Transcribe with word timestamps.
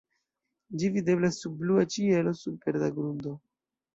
Ĝi 0.83 0.89
videblas 0.95 1.37
sub 1.43 1.59
blua 1.59 1.85
ĉielo 1.95 2.35
sur 2.39 2.57
verda 2.65 2.89
grundo. 2.99 3.37